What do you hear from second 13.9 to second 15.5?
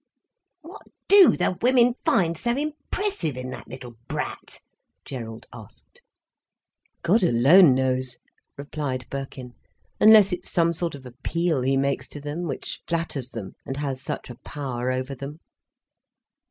such a power over them."